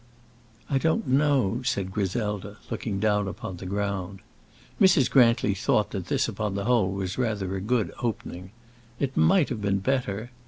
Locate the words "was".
6.91-7.19